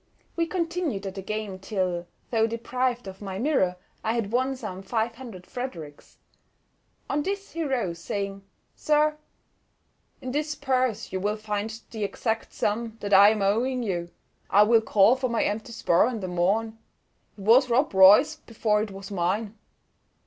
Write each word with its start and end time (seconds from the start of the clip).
We 0.35 0.47
continued 0.47 1.05
at 1.05 1.13
the 1.13 1.21
game 1.21 1.59
till, 1.59 2.07
though 2.31 2.47
deprived 2.47 3.05
of 3.07 3.21
my 3.21 3.37
mirror, 3.37 3.75
I 4.03 4.13
had 4.15 4.31
won 4.31 4.55
some 4.55 4.81
500 4.81 5.45
Fredericks. 5.45 6.17
On 7.07 7.21
this 7.21 7.51
he 7.51 7.63
rose, 7.63 7.99
saying, 7.99 8.43
"Sir, 8.75 9.15
in 10.19 10.31
this 10.31 10.55
purse 10.55 11.11
you 11.13 11.19
will 11.19 11.37
find 11.37 11.79
the 11.91 12.03
exact 12.03 12.51
sum 12.51 12.97
that 12.99 13.13
I 13.13 13.29
am 13.29 13.43
owing 13.43 13.83
you, 13.83 13.99
and 13.99 14.09
I 14.49 14.63
will 14.63 14.81
call 14.81 15.15
for 15.15 15.29
my 15.29 15.43
empty 15.43 15.71
sporran 15.71 16.19
the 16.19 16.27
morn. 16.27 16.79
It 17.37 17.41
was 17.41 17.69
Rob 17.69 17.93
Roy's 17.93 18.37
before 18.37 18.81
it 18.81 18.89
was 18.89 19.11
mine." 19.11 19.53